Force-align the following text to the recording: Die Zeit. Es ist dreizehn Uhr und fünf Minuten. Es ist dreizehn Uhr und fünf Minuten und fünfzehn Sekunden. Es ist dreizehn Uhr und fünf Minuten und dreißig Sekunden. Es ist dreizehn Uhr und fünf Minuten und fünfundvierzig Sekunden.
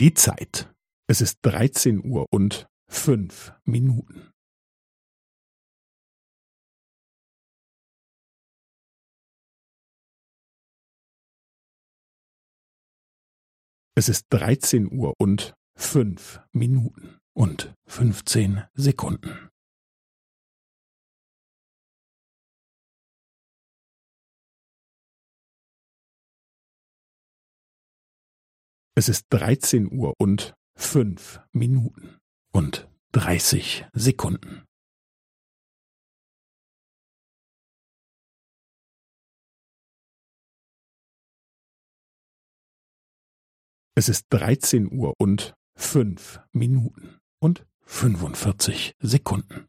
Die 0.00 0.14
Zeit. 0.14 0.72
Es 1.08 1.20
ist 1.20 1.40
dreizehn 1.42 2.04
Uhr 2.04 2.26
und 2.30 2.68
fünf 2.88 3.52
Minuten. 3.64 4.30
Es 13.96 14.08
ist 14.08 14.26
dreizehn 14.30 14.88
Uhr 14.92 15.14
und 15.18 15.54
fünf 15.76 16.42
Minuten 16.52 17.18
und 17.36 17.74
fünfzehn 17.88 18.68
Sekunden. 18.74 19.47
Es 28.98 29.08
ist 29.08 29.26
dreizehn 29.30 29.92
Uhr 29.92 30.12
und 30.18 30.56
fünf 30.74 31.40
Minuten 31.52 32.18
und 32.50 32.90
dreißig 33.12 33.86
Sekunden. 33.92 34.64
Es 43.94 44.08
ist 44.08 44.26
dreizehn 44.30 44.90
Uhr 44.92 45.14
und 45.20 45.54
fünf 45.76 46.40
Minuten 46.50 47.20
und 47.38 47.64
fünfundvierzig 47.84 48.96
Sekunden. 48.98 49.67